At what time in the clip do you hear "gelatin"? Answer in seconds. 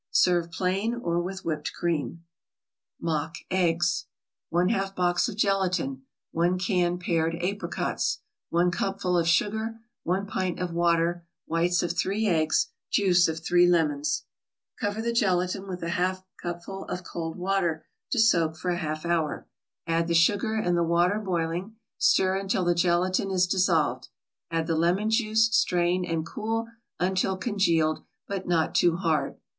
5.37-6.07, 15.13-15.67, 22.73-23.29